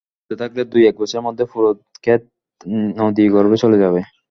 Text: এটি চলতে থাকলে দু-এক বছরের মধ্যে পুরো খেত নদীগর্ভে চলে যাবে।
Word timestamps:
এটি 0.03 0.31
চলতে 0.31 0.41
থাকলে 0.41 0.61
দু-এক 0.71 0.95
বছরের 1.01 1.25
মধ্যে 1.27 1.43
পুরো 1.51 1.69
খেত 2.03 2.21
নদীগর্ভে 2.99 3.57
চলে 3.63 3.77
যাবে। 3.83 3.99